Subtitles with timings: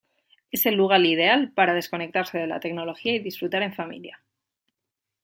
[0.49, 4.19] Es el lugar ideal para desconectarse de la tecnología y disfrutar en familia.